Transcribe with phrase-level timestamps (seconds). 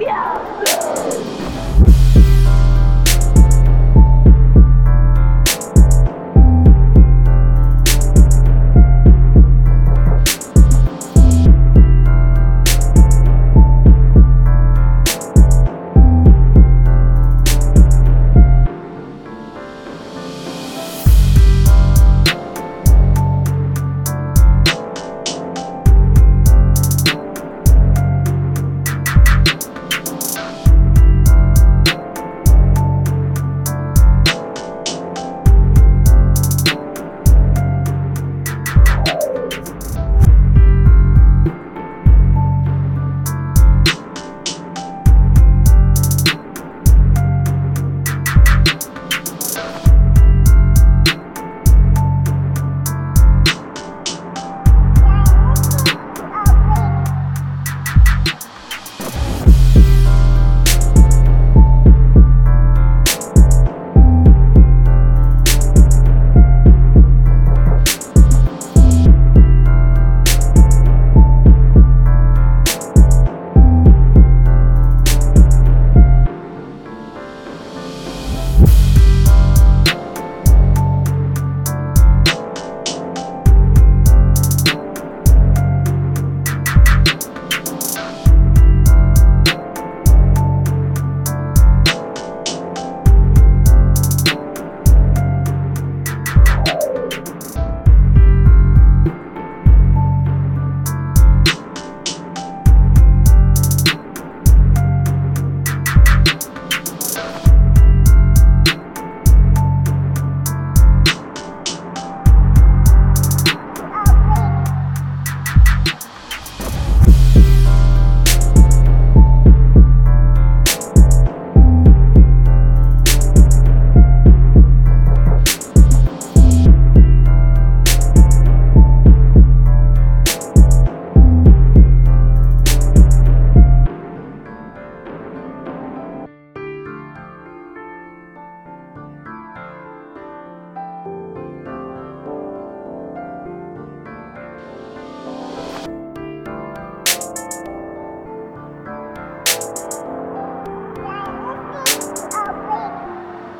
[0.00, 0.49] Iya.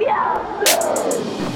[0.01, 0.35] 两
[0.65, 1.50] 个